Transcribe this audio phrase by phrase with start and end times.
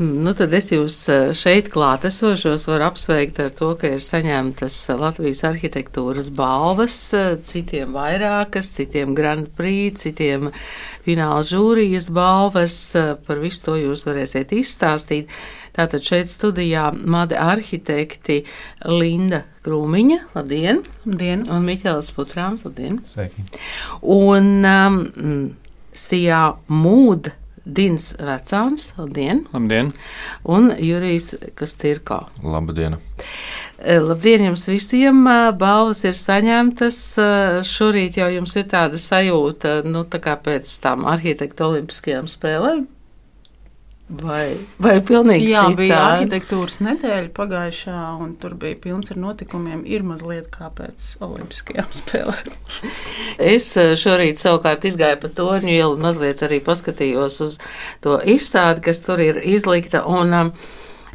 [0.00, 0.96] Nu, tad es jūs
[1.36, 6.94] šeit klātesošos varu apsveikt ar to, ka ir saņemtas Latvijas arhitektūras balvas,
[7.44, 10.48] citiem vairākas, citiem Grand Prix, citiem
[11.04, 12.78] fināla žūrijas balvas.
[13.26, 15.28] Par visu to jūs varēsiet izstāstīt.
[15.76, 18.38] Tātad šeit studijā made arhitekti
[18.88, 20.80] Linda Krūmiņa, labdien!
[21.04, 21.44] Labdien!
[21.52, 23.02] Un Miķels Putrāms, labdien!
[23.04, 23.44] Sveiki!
[24.16, 24.98] Un um,
[25.92, 29.44] Sijā Mūda Dins Vecāns, labdien!
[29.52, 29.92] Labdien!
[30.48, 32.22] Un Jurijs Kastirko.
[32.42, 32.96] Labdien!
[33.80, 35.24] Labdien jums visiem!
[35.60, 37.00] Balvas ir saņemtas.
[37.68, 42.88] Šorīt jau jums ir tāda sajūta, nu, tā kā pēc tam arhitektu olimpiskajām spēlēm.
[44.10, 45.76] Vai, vai pilnīgi Jā, citā?
[45.78, 49.84] bija arhitektūras nedēļa pagājušā, un tur bija pilns ar notikumiem.
[49.86, 52.50] Ir mazliet kā pēc Olimpiskajām spēlēm.
[53.38, 53.70] Es
[54.02, 57.60] šorīt savukārt izgāju pa torņu ielu un mazliet arī paskatījos uz
[58.02, 60.02] to izstādi, kas tur ir izlikta.
[60.10, 60.52] Un, um,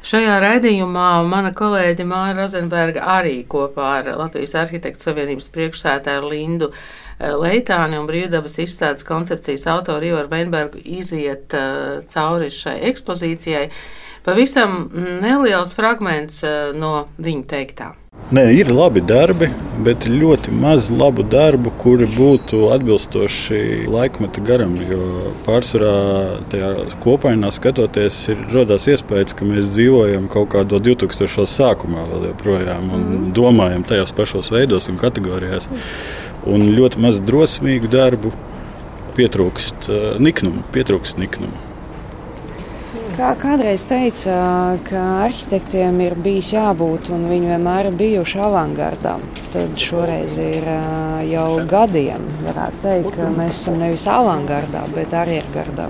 [0.05, 6.69] Šajā raidījumā mana kolēģe Māra Rozenberga arī kopā ar Latvijas Arhitektu Savienības priekšsētāju Lindu
[7.17, 13.65] Leitāni un brīvdabas izstādes koncepcijas autoru Ivaru Veinbergu iziet uh, cauri šai ekspozīcijai.
[14.27, 14.91] Pavisam
[15.25, 17.93] neliels fragments uh, no viņa teiktā.
[18.33, 19.51] Nē, ir labi darbi,
[19.85, 24.73] bet ļoti maz labu darbu, kuri būtu atbilstoši laikmeta garam.
[24.81, 25.91] Jo pārsvarā
[26.49, 26.71] tajā
[27.03, 31.45] kopainā skatoties, ir radās iespējas, ka mēs dzīvojam kaut kādā 2000.
[31.53, 33.29] sākumā vēl joprojām un mm.
[33.37, 35.69] domājam tajos pašos veidos un kategorijās.
[36.49, 38.33] Un ļoti maz drosmīgu darbu
[39.19, 40.65] pietrūkst uh, niknumu.
[40.73, 41.64] Pietrūkst niknumu.
[43.15, 44.33] Kā kādreiz teica,
[44.83, 49.13] ka arhitektiem ir bijis jābūt, un viņi vienmēr ir bijuši avangardā.
[49.53, 50.67] Tad šoreiz ir
[51.29, 55.87] jau gadiem, varētu teikt, ka mēs esam nevis avangardā, bet arjergardā.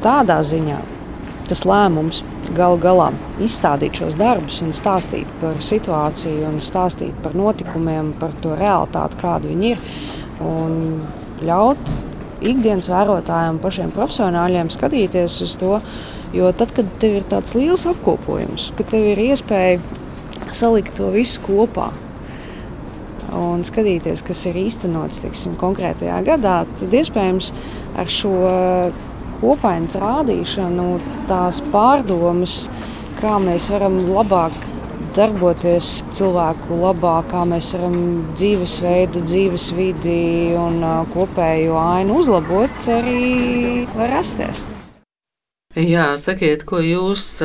[0.00, 0.80] Tādā ziņā
[1.50, 2.22] tas lēmums
[2.56, 3.10] galu galā
[3.44, 9.52] izstādīt šos darbus un stāstīt par situāciju, un stāstīt par notikumiem, par to realitāti, kāda
[9.52, 9.86] viņi ir.
[10.48, 10.80] Un
[11.44, 11.92] ļaut
[12.40, 15.78] ikdienas vērotājiem, pašiem profesionāļiem skatīties uz to.
[16.36, 19.78] Jo tad, kad tev ir tāds liels apkopojums, kad tev ir iespēja
[20.56, 21.90] salikt to visu kopā
[23.36, 27.50] un skatīties, kas ir īstenots teiksim, konkrētajā gadā, tad iespējams
[27.98, 28.36] ar šo
[29.40, 30.86] kopainas rādīšanu,
[31.28, 32.66] tās pārdomas,
[33.20, 34.56] kā mēs varam labāk
[35.16, 37.96] darboties cilvēku labā, kā mēs varam
[38.36, 40.20] dzīvesveidu, dzīvesvidi
[40.60, 40.80] un
[41.14, 44.62] kopējo ainu uzlabot, arī var rasties.
[45.76, 47.42] Jā, sakiet, ko jūs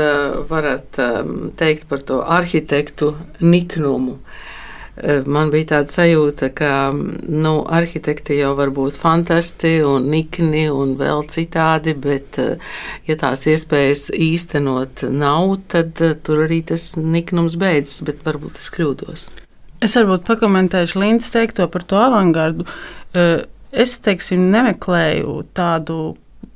[0.47, 0.99] varat
[1.59, 4.21] teikt par to arhitektu niknumu?
[5.25, 11.25] Man bija tāda sajūta, ka nu, arhitekti jau var būt fantastiski un nikni un vēl
[11.31, 12.39] citādi, bet,
[13.09, 19.29] ja tās iespējas īstenot nav, tad tur arī tas niknums beidzas, bet varbūt es kļūdos.
[19.81, 22.67] Es varbūt pakomentēšu Lindas teikto par to avangardu.
[23.71, 26.01] Es, teiksim, nemeklēju tādu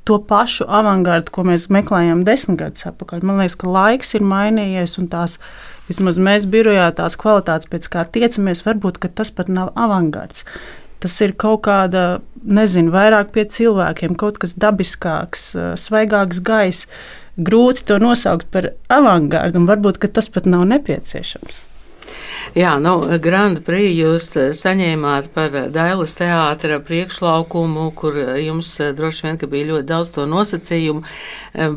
[0.06, 3.24] to pašu avangardu, ko mēs meklējām desmit gadus atpakaļ.
[3.26, 5.40] Man liekas, ka laiks ir mainījies un tās
[5.88, 10.46] vismaz mēs birojā tās kvalitātes, pēc kā tiecamies, varbūt tas pat nav avangards.
[11.02, 16.88] Tas ir kaut kāda, nezinu, vairāk pie cilvēkiem, kaut kas dabiskāks, svaigāks gaiss.
[17.36, 21.65] Grūti to nosaukt par avangardu, un varbūt tas pat nav nepieciešams.
[22.56, 28.94] Jā, nu, Grand Prix jūs eh, saņēmāt par Dailas teātra priekšlaukumu, kur eh, jums eh,
[28.96, 31.02] droši vien bija ļoti daudz to nosacījumu.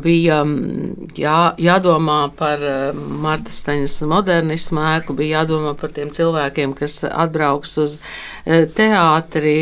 [0.00, 2.64] Bija mm, jā, jādomā par
[2.94, 7.96] Marta Staņas modernismu ēku, bija jādomā par tiem cilvēkiem, kas atbrauks uz
[8.44, 9.54] teātri.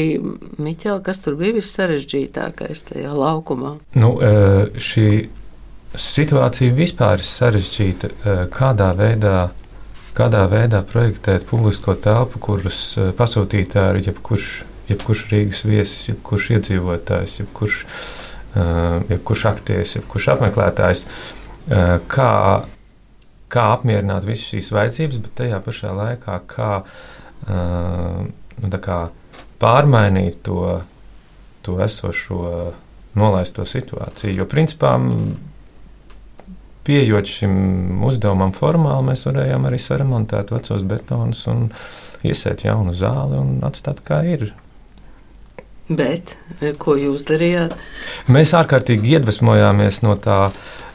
[0.58, 3.76] Miķel, kas tur bija vissarežģītākais tajā laukumā?
[3.98, 4.16] Nu,
[4.74, 5.08] šī
[5.98, 8.12] situācija vispār ir sarežģīta.
[8.54, 9.38] Kādā veidā
[10.18, 14.52] kādā veidā projektēt publisko telpu, kuras eh, pasūtītāji ir jebkurš,
[14.90, 17.82] jebkurš Rīgas viesis, jebkurš iedzīvotājs, jebkurš,
[18.56, 21.04] uh, jebkurš aktieris, jebkurš apmeklētājs.
[21.04, 21.38] Uh,
[22.08, 22.64] kā,
[23.52, 26.70] kā apmierināt visas šīs vajadzības, bet tajā pašā laikā kā,
[27.48, 28.98] nu, kā
[29.60, 30.80] pārmainīt to,
[31.66, 32.72] to esošo
[33.18, 34.34] nolaisto situāciju.
[34.40, 34.94] Jo principā
[36.88, 41.68] pieejot šim uzdevumam formāli, mēs varējām arī saremontēt vecos betonus un
[42.26, 44.48] iesēt jaunu zāli un atstāt kā ir.
[45.88, 46.36] Bet
[46.80, 47.72] ko jūs darījāt?
[48.28, 50.48] Mēs ārkārtīgi iedvesmojāmies no tā.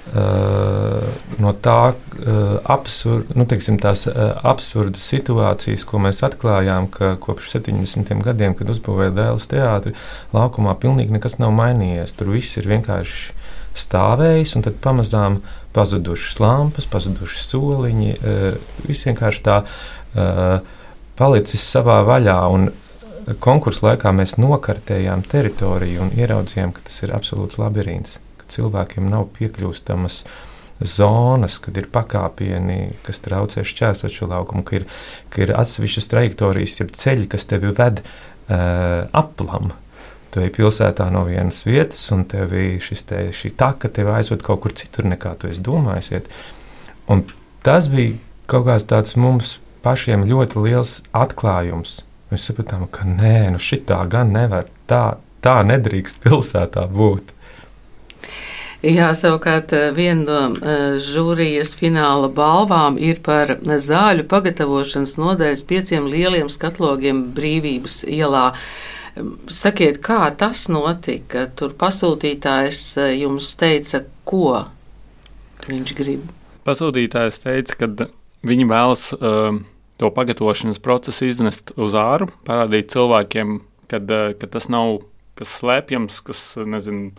[0.04, 1.00] Uh,
[1.40, 7.54] no tā uh, absurd, nu, teiksim, tās uh, absurdas situācijas, ko mēs atklājām, ka kopš
[7.56, 8.12] 70.
[8.28, 9.96] gadiem, kad uzbūvēja Dēls teātri,
[10.36, 12.14] laukumā pilnīgi nekas nav mainījies.
[12.20, 13.32] Tur viss ir vienkārši
[13.78, 15.42] stāvējis, un tad pamazām
[15.74, 18.14] pazudušas lampas, pazudušas soliņi.
[18.86, 19.58] Viss vienkārši tā
[21.20, 22.38] palicis savā vaļā.
[23.44, 29.30] Konkursu laikā mēs nokartējām teritoriju un ieraudzījām, ka tas ir absolūts labirints, ka cilvēkiem nav
[29.38, 30.24] piekļūstamas
[30.84, 34.88] zonas, kad ir pakāpieni, kas traucē šķērsot šo laukumu, ka ir,
[35.32, 39.72] ka ir atsevišķas trajektorijas, jeb ceļi, kas tevi ved uh, aplam.
[40.34, 44.64] Tu ej pilsētā no vienas vietas, un tev šis te, šī taka tevi aizved kaut
[44.64, 46.26] kur citur, nekā tu domājis.
[47.14, 47.22] Un
[47.62, 48.18] tas bija
[48.50, 52.02] kaut kāds tāds mums pašiem ļoti liels atklājums.
[52.32, 54.66] Mēs sapratām, ka nē, nu šitā gan nevar.
[54.90, 57.30] Tā, tā nedrīkst pilsētā būt.
[58.84, 67.30] Jā, savukārt viena no žūrijas fināla balvām ir par zāļu pagatavošanas nodaļas pieciem lieliem skatlogiem
[67.38, 68.50] brīvības ielā.
[69.14, 71.46] Sakiet, kā tas notika?
[71.54, 74.64] Tur pasūtītājs eh, jums teica, ko
[75.68, 76.32] viņš grib.
[76.66, 78.08] Pasūtītājs teica, ka
[78.48, 79.60] viņi vēlas uh,
[80.02, 83.60] to pagatavošanas procesu iznest uz āru, parādīt cilvēkiem,
[83.92, 85.04] kad, uh, ka tas nav
[85.38, 87.12] kas slēpjams, kas nezinu,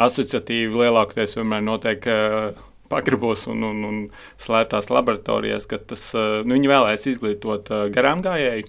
[0.00, 2.06] asociatīvi lielākoties vienmēr notiek.
[2.10, 3.98] Uh, Pagrabos un, un, un
[4.42, 8.66] slēptās laboratorijās, ka tas, nu, viņi vēlēs izglītot garām gājēju,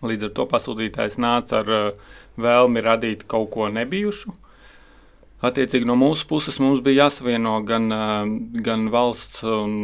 [0.00, 4.32] Līdz ar to pasūtītājs nāca ar uh, vēlmi radīt kaut ko nebijušu.
[5.44, 8.24] Attiecīgi no mūsu puses mums bija jāsavieno gan, uh,
[8.64, 9.76] gan valsts un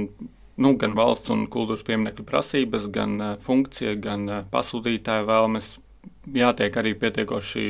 [0.57, 5.75] nu, gan valsts un kultūras pieminiektu prasības, gan uh, funkcija, gan uh, pasūtītāja vēlmes
[6.37, 7.67] jātiek arī pietiekoši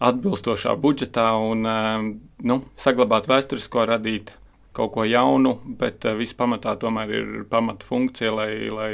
[0.00, 2.04] atbilstošā budžetā un uh,
[2.40, 4.32] nu, saglabāt vēsturisko, radīt
[4.76, 8.90] kaut ko jaunu, bet uh, viss pamatā tomēr ir pamata funkcija, lai, lai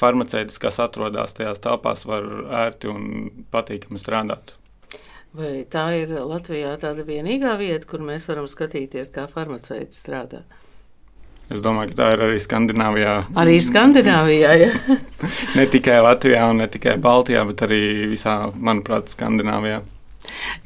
[0.00, 2.28] farmaceits, kas atrodas tajās telpās, var
[2.66, 3.08] ērti un
[3.54, 4.54] patīkami strādāt.
[5.36, 10.46] Vai tā ir Latvijā tāda vienīgā vieta, kur mēs varam skatīties, kā farmaceits strādā?
[11.52, 13.12] Es domāju, ka tā ir arī Skandināvijā.
[13.38, 14.96] Arī Skandināvijā, ja.
[15.58, 19.82] ne tikai Latvijā un ne tikai Baltijā, bet arī visā, manuprāt, Skandināvijā.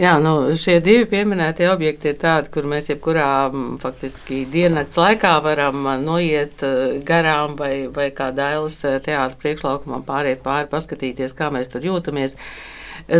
[0.00, 3.28] Jā, nu, šie divi pieminētie objekti ir tādi, kur mēs jebkurā
[3.82, 6.62] faktiski dienas laikā varam noiet
[7.06, 12.36] garām vai, vai kā dailes teātris priekšlaukumā pāriet pāri, paskatīties, kā mēs tur jūtamies.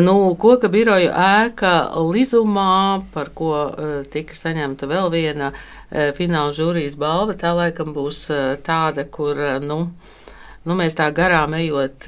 [0.01, 1.73] Nu, koka biroja ēka
[2.13, 3.53] Lizumā, par ko
[4.13, 5.51] tika saņemta vēl viena
[6.17, 8.27] fināla žūrijas balva, tā laikam būs
[8.67, 9.81] tāda, kur, nu,
[10.65, 12.07] nu, mēs tā garām ejot,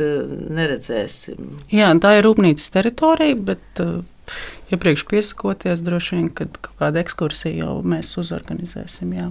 [0.52, 1.58] neredzēsim.
[1.74, 3.84] Jā, tā ir rūpnīcas teritorija, bet
[4.72, 9.14] iepriekš piesakoties, droši vien, kad kāda ekskursija jau mēs uzorganizēsim.
[9.16, 9.30] Jā.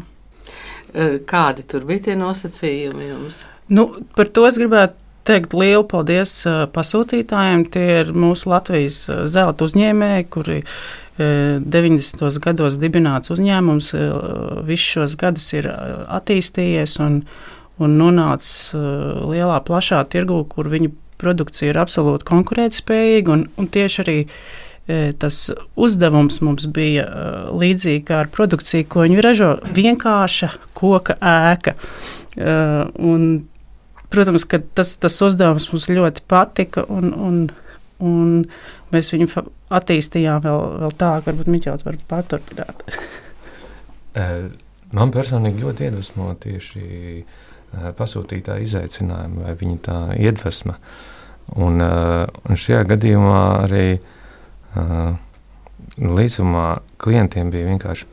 [1.27, 3.43] Kādi tur bija tie nosacījumi jums?
[3.71, 4.97] Nu, par to es gribētu
[5.27, 6.41] teikt lielu paldies
[6.75, 7.65] pasūtītājiem.
[7.71, 10.59] Tie ir mūsu Latvijas zelta uzņēmēji, kuri
[11.21, 12.41] 90.
[12.41, 13.91] gados dibināts uzņēmums,
[14.67, 17.21] visus šos gadus ir attīstījies un,
[17.81, 20.91] un nonācis lielā, plašā tirgū, kur viņu
[21.21, 23.37] produkcija ir absolūti konkurētspējīga.
[23.37, 24.70] Un, un tieši arī E,
[25.18, 27.30] tas uzdevums mums bija e,
[27.62, 31.75] līdzīgi kā ar produkciju, ko viņi ražo- vienkārša koka ēka.
[32.36, 32.56] E,
[32.98, 33.45] un,
[34.10, 37.42] protams, ka tas, tas uzdevums mums ļoti patika, un, un,
[38.00, 38.45] un
[38.92, 39.30] mēs viņu
[39.72, 42.83] attīstījām vēl, vēl tā, ka varbūt Miķels var paturpināt.
[44.92, 46.81] Man personīgi ļoti iedvesmo tieši
[47.95, 50.76] pasūtītā izaicinājuma vai viņa tā iedvesma.
[51.56, 54.10] Un, un šajā gadījumā arī uh,
[56.01, 56.66] Līdzumā
[57.01, 58.07] klientiem bija vienkārši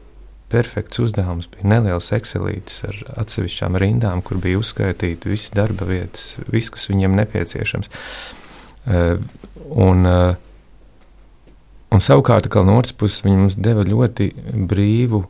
[0.52, 1.48] perfekts uzdevums.
[1.52, 7.16] Bija neliels ekselīts ar atsevišķām rindām, kur bija uzskaitīti visi darba vietas, viss, kas viņiem
[7.20, 7.92] nepieciešams.
[8.88, 10.06] Un,
[11.92, 14.30] un savukārt, no otras puses, viņi mums deva ļoti
[14.70, 15.22] brīvu,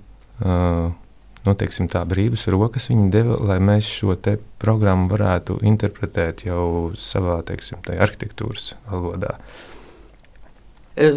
[1.48, 2.88] noteiksim, tā brīvas rokas.
[2.92, 4.14] Viņi deva, lai mēs šo
[4.62, 9.34] programmu varētu interpretēt jau savā, teiksim, arhitektūras valodā.
[9.38, 9.67] Uh,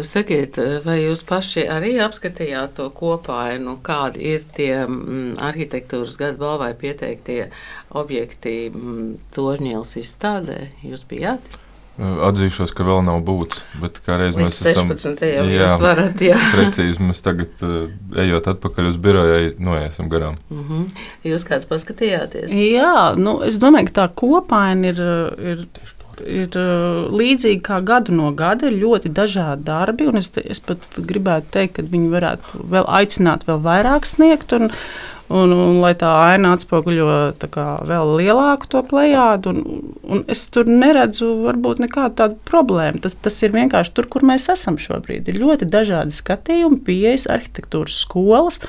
[0.06, 6.70] Sakiet, vai jūs paši arī apskatījāt to kopainu, kādi ir tie mm, arhitektūras gadu balvai
[6.78, 7.48] pieteiktie
[7.90, 10.60] objekti mm, Torņielas izstādē?
[10.86, 11.58] Jūs bijāt?
[12.00, 14.88] Atzīšos, ka vēl nav būts, bet kā reiz Līdz mēs esam.
[14.94, 15.24] 16.
[15.28, 16.38] jau jā, jūs varat, jā.
[16.54, 17.64] precīzi, mēs tagad,
[18.22, 20.38] ejot atpakaļ uz birojai, noiesim garām.
[20.48, 21.02] Mm -hmm.
[21.28, 22.54] Jūs kāds paskatījāties?
[22.56, 25.02] Jā, nu, es domāju, ka tā kopaina ir,
[25.52, 25.66] ir
[26.26, 30.10] ir uh, līdzīgi kā gadu no gada, ir ļoti dažādi darbi.
[30.18, 34.54] Es, es pat gribētu teikt, ka viņi varētu vēl aicināt, vēl vairāk sniegt.
[34.56, 34.70] Un,
[35.32, 40.42] Un, un lai tā aina atspoguļo tā kā, vēl lielāku to plējādu, un, un es
[40.52, 43.00] tur neredzu varbūt nekādu tādu problēmu.
[43.04, 45.30] Tas, tas ir vienkārši tur, kur mēs esam šobrīd.
[45.30, 48.60] Ir ļoti dažādi skatījumi, pieejas, arhitektūras skolas.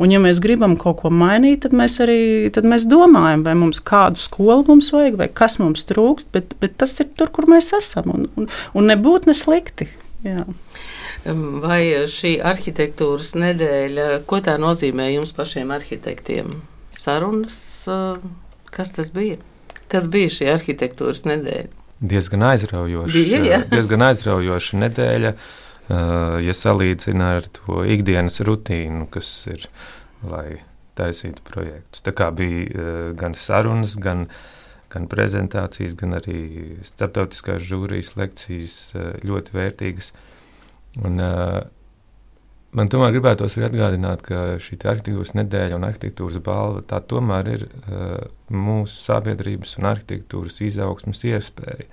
[0.00, 2.20] Un, ja mēs gribam kaut ko mainīt, tad mēs arī
[2.54, 6.30] tad mēs domājam, vai mums kādu skolu mums vajag, vai kas mums trūkst.
[6.32, 8.08] Bet, bet tas ir tur, kur mēs esam.
[8.14, 9.90] Un, un, un nebūtu ne slikti.
[10.24, 10.46] Jā.
[11.26, 11.80] Vai
[12.10, 16.60] šī arhitektūras nedēļa, ko tā nozīmē jums pašiem arhitektiem?
[16.94, 17.58] Sarunas,
[18.70, 19.40] kas tas bija?
[19.90, 21.72] Kas bija šī arhitektūras nedēļa?
[22.06, 23.12] Diezgan aizraujoša.
[23.14, 23.60] Bija, ja?
[23.74, 25.32] diezgan aizraujoša nedēļa,
[26.44, 29.66] ja salīdzina ar to ikdienas rutīnu, kas ir,
[30.26, 30.60] lai
[30.96, 32.04] taisītu projektus.
[32.06, 34.26] Tā kā bija gan sarunas, gan,
[34.92, 36.38] gan prezentācijas, gan arī
[36.86, 38.78] starptautiskās žūrijas lekcijas
[39.26, 40.12] ļoti vērtīgas.
[41.04, 41.58] Un, uh,
[42.76, 47.66] man tomēr gribētos arī atgādināt, ka šī arhitektūras nedēļa un arhitektūras balva tā tomēr ir
[47.68, 48.22] uh,
[48.52, 51.88] mūsu sabiedrības un arhitektūras izaugsmas iespēja.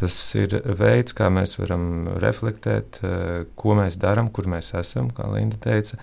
[0.00, 5.28] Tas ir veids, kā mēs varam reflektēt, uh, ko mēs darām, kur mēs esam, kā
[5.30, 6.00] Linda teica,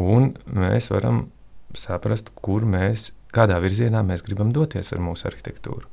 [0.00, 1.28] un mēs varam
[1.78, 5.86] saprast, kur mēs, kādā virzienā mēs gribam doties ar mūsu arhitektūru.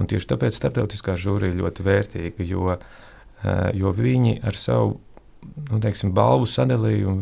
[0.00, 2.86] Un tieši tāpēc starptautiskā žūrija ļoti vērtīga, jo uh,
[3.74, 4.96] jo viņi ar savu
[5.70, 7.18] nu, teiksim, balvu sadalījumu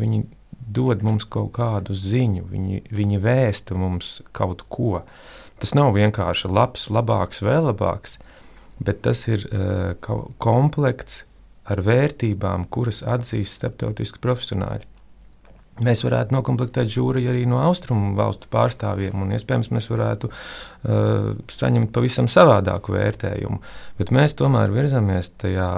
[0.71, 5.01] dod mums kaut kādu ziņu, viņi, viņi vēsta mums kaut ko.
[5.61, 8.19] Tas nav vienkārši labs, labāks, vēl labāks,
[8.81, 9.97] bet tas ir uh,
[10.41, 11.25] komplekts
[11.71, 14.87] ar vērtībām, kuras atzīst starptautiski profesionāļi.
[15.81, 21.93] Mēs varētu noklāpēt žūriju arī no austrumu valstu pārstāvjiem, un iespējams mēs varētu uh, saņemt
[21.95, 23.61] pavisam savādāku vērtējumu.
[23.97, 25.71] Bet mēs tomēr virzamies tajā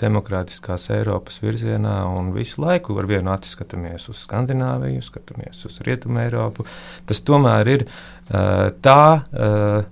[0.00, 6.24] demokrātiskās Eiropas virzienā un visu laiku ar vienu aci skatāmies uz Skandināviju, skatāmies uz Rietumu
[6.24, 6.66] Eiropu.
[7.06, 9.82] Tas tomēr ir uh, tā, uh,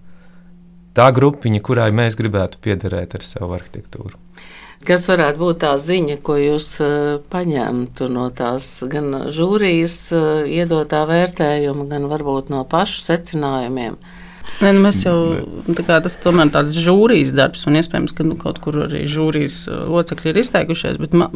[0.96, 4.18] tā grupiņa, kurai mēs gribētu piederēt ar savu arhitektūru.
[4.86, 11.02] Kas varētu būt tā ziņa, ko jūs uh, paņemtu no tās gan žūrijas uh, iedotā
[11.08, 13.98] vērtējuma, gan varbūt no pašu secinājumiem?
[14.62, 15.16] Ne, nu mēs jau
[15.76, 20.32] kā, tas tomēr tāds žūrijas darbs, un iespējams, ka nu, kaut kur arī žūrijas locekļi
[20.32, 20.96] ir izteikušies.
[21.02, 21.28] Bet ma,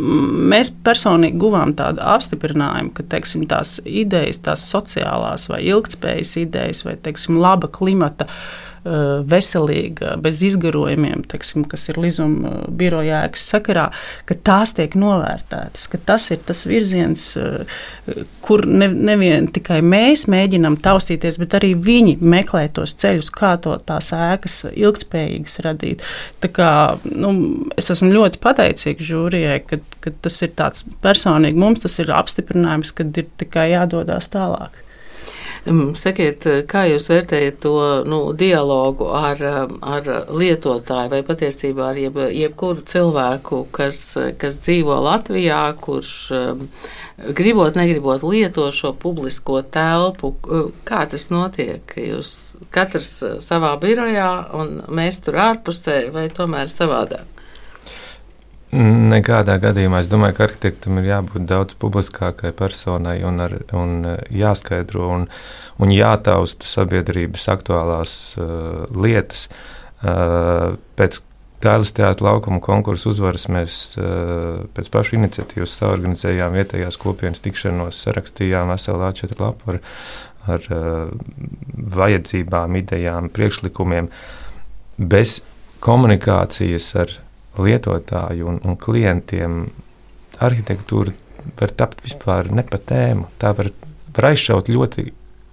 [0.54, 6.96] mēs personīgi guvām tādu apstiprinājumu, ka teiksim, tās idejas, tās sociālās vai ilgspējas idejas, vai
[7.04, 13.84] teiksim, laba klimata Eh, veselīga, bez izgarojumiem, teiksim, kas ir līzuma eh, biroja ēkas sakarā,
[14.26, 17.78] ka tās tiek novērtētas, ka tas ir tas virziens, eh,
[18.42, 23.76] kur ne, nevien tikai mēs mēģinām taustīties, bet arī viņi meklē tos ceļus, kā to
[23.86, 26.02] tās ēkas ilgspējīgas radīt.
[26.42, 26.72] Tā kā,
[27.06, 27.32] nu,
[27.78, 32.94] es esmu ļoti pateicīgs žūrijai, ka, ka tas ir tāds personīgi mums, tas ir apstiprinājums,
[32.98, 34.82] ka ir tikai jādodas tālāk.
[35.62, 37.74] Sakiet, kā jūs vērtējat to
[38.10, 39.38] nu, dialogu ar,
[39.78, 44.00] ar lietotāju vai patiesībā ar jeb, jebkuru cilvēku, kas,
[44.42, 46.14] kas dzīvo Latvijā, kurš
[47.38, 50.34] gribot, negribot lieto šo publisko telpu?
[50.88, 51.94] Kā tas notiek?
[51.94, 53.14] Jūs katrs
[53.46, 57.31] savā birojā un mēs tur ārpusē vai tomēr savādāk?
[58.72, 64.22] Nekādā gadījumā es domāju, ka arhitektam ir jābūt daudz publiskākai personai un, ar, un eh,
[64.32, 65.26] jāskaidro un,
[65.76, 69.50] un jātausta sabiedrības aktuālās uh, lietas.
[70.00, 71.20] Uh, pēc
[71.62, 78.72] Dēls teātris laukuma konkursu uzvaras mēs uh, pēc pašu iniciatīvas saorganizējām vietējās kopienas tikšanos, sarakstījām
[78.72, 79.78] veselu A4 lapu ar,
[80.56, 81.12] ar uh,
[81.98, 84.08] vajadzībām, idejām, priekšlikumiem.
[85.12, 85.42] Bez
[85.84, 87.14] komunikācijas ar
[87.58, 89.64] lietotāju un, un klientiem
[90.42, 91.14] arhitektūra
[91.58, 93.28] var tapt vispār ne pa tēmu.
[93.42, 93.72] Tā var,
[94.16, 95.08] var aizšaut ļoti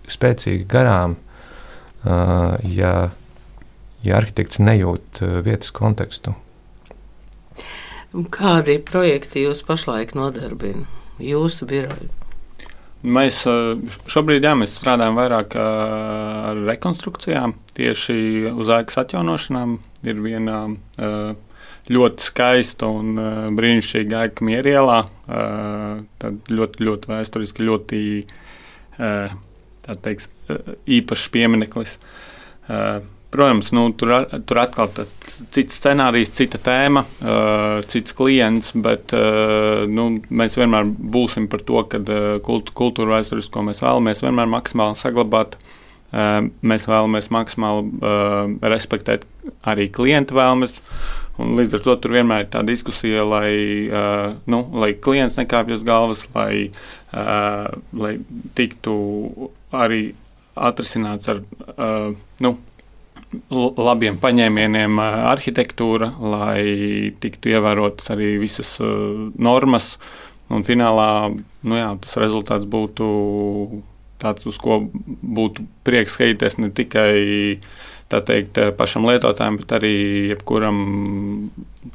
[0.09, 2.93] spēcīgi garām, uh, ja,
[4.05, 6.35] ja arhitekts nejūt vietas kontekstu.
[8.09, 10.87] Kādi projekti jūs pašlaik nodarbina
[11.21, 12.09] jūsu biroju?
[12.99, 13.45] Mēs
[14.11, 18.15] šobrīd jā, mēs strādājam vairāk ar rekonstrukcijām, tieši
[18.51, 19.77] uz ēkas atjaunošanām.
[20.03, 21.37] Ir viena uh,
[21.89, 24.99] ļoti skaista un uh, brīnišķīga ēka Mierielā.
[25.29, 28.01] Uh, tad ļoti, ļoti vēsturiski, ļoti
[28.99, 29.37] uh,
[30.05, 31.97] teiks, uh, īpašs piemineklis.
[32.69, 34.09] Uh, Protams, nu, tur,
[34.49, 35.11] tur atkal tas
[35.53, 41.83] cits scenārijs, cita tēma, uh, cits klients, bet uh, nu, mēs vienmēr būsim par to,
[41.91, 45.59] ka uh, kultūra vēsturiski, ko mēs vēlamies, vienmēr maksimāli saglabāt
[46.09, 49.27] Mēs vēlamies maksimāli respektēt
[49.69, 50.79] arī klienta vēlmes.
[51.39, 53.51] Un līdz ar to tur vienmēr ir tā diskusija, lai,
[53.87, 56.71] uh, nu, lai klients nekāpj uz galvas, lai,
[57.15, 58.17] uh, lai
[58.59, 58.95] tiktu
[59.71, 60.01] arī
[60.59, 62.11] atrisināts ar uh,
[62.43, 62.51] nu,
[63.79, 69.93] labiem paņēmieniem arhitektūra, lai tiktu ievērotas arī visas uh, normas.
[70.51, 73.07] Un finālā nu jā, tas rezultāts būtu
[74.21, 77.13] tāds, uz ko būtu prieks skatīties ne tikai
[78.09, 79.93] teikt, pašam lietotājam, bet arī
[80.31, 80.79] jebkuram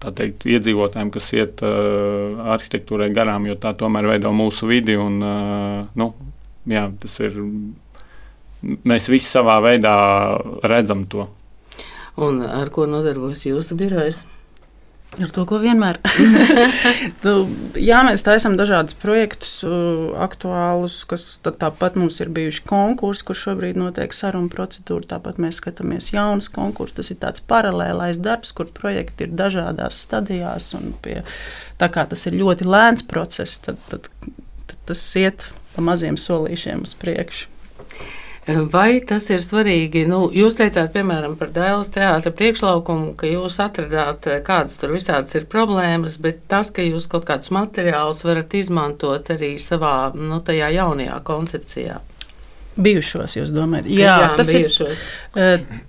[0.04, 4.94] teikt, iedzīvotājam, kas iet uh, arhitektūrai garām, jo tā tomēr veido mūsu vidi.
[5.00, 6.12] Un, uh, nu,
[6.70, 6.86] jā,
[7.26, 7.40] ir.
[8.64, 9.96] Mēs visi savā veidā
[10.64, 11.26] redzam to.
[12.24, 14.22] Un ar ko nodarbojas jūsu birojas?
[15.14, 16.00] Ar to, ko vienmēr.
[17.26, 17.34] nu,
[17.78, 19.60] jā, mēs taisām dažādus projektus,
[20.18, 25.06] aktuālus, kas tāpat mums ir bijuši konkursi, kur šobrīd notiek saruna procedūra.
[25.14, 26.96] Tāpat mēs skatāmies jaunus konkursus.
[26.98, 30.72] Tas ir tāds paralēlais darbs, kur projekti ir dažādās stadijās.
[31.04, 31.20] Pie,
[31.78, 34.10] tā kā tas ir ļoti lēns process, tad, tad,
[34.66, 37.50] tad tas iet pa maziem solīšiem uz priekšu.
[38.44, 40.02] Vai tas ir svarīgi?
[40.04, 45.32] Nu, jūs teicāt, piemēram, par Dēlas teātra priekšlaukumu, ka jūs atradāt, eh, kādas tur visādas
[45.38, 50.68] ir problēmas, bet tas, ka jūs kaut kādus materiālus varat izmantot arī savā, nu, tajā
[50.76, 51.96] jaunajā koncepcijā.
[52.76, 53.88] Bijušos, jūs domājat?
[53.88, 55.00] Jā, Jā tas bijušos.
[55.00, 55.58] ir.
[55.64, 55.82] Uh,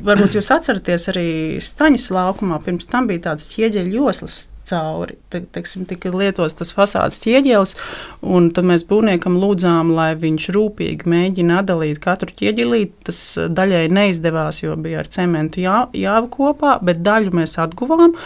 [0.00, 1.30] Varbūt jūs atceraties arī
[1.60, 2.56] Staņas laukumā.
[2.64, 5.16] Pirms tam bija tādas ķieģeļu joslas cauri.
[5.30, 7.76] Te, teiksim, tika lietots tas fasādes ķieģelis,
[8.22, 12.94] un tad mēs būvniekam lūdzām, lai viņš rūpīgi mēģina atdalīt katru ķieģelīti.
[13.10, 18.16] Tas eh, daļai neizdevās, jo bija ar cementu jā, jāva kopā, bet daļu mēs atguvām.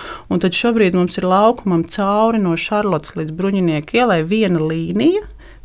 [0.44, 5.24] Tad šobrīd mums ir laukumam cauri no Šarlotas līdz Bruņinieku ielai viena līnija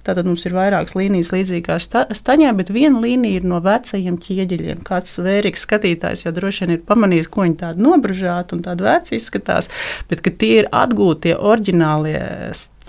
[0.10, 4.80] Tātad mums ir vairākas līnijas līdzīgā sta staņā, bet viena līnija ir no vecajiem ķieģeļiem.
[4.88, 9.20] Kāds vērīgs skatītājs jau droši vien ir pamanījis, ko viņi tādi nobružāti un tādi veci
[9.20, 9.70] izskatās,
[10.10, 12.24] bet tie ir atgūtie oriģinālie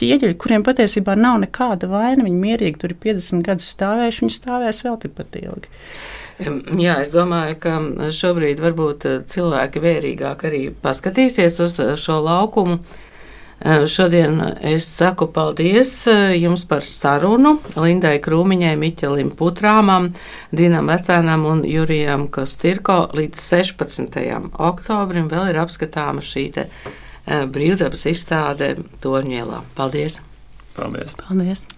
[0.00, 2.25] ķieģeļi, kuriem patiesībā nav nekāda vaina.
[2.25, 5.77] Viņi mierīgi tur ir 50 gadus stāvējuši, viņi stāvēs vēl tikpat ilgi.
[6.81, 7.77] Jā, es domāju, ka
[8.17, 13.00] šobrīd varbūt cilvēki vērīgāk arī paskatīsies uz šo laukumu Eh,
[13.87, 20.11] šodien es saku paldies eh, jums par sarunu Lindai Krūmiņai, Miķelim Putrāmam,
[20.52, 24.17] Dinam Vecēnam un Jurijam Kostirko līdz 16.
[24.71, 26.71] oktobrim vēl ir apskatāma šī eh,
[27.26, 29.61] brīvdabas izstāde Torņielā.
[29.76, 30.23] Paldies!
[30.78, 31.19] Paldies!
[31.21, 31.69] Paldies.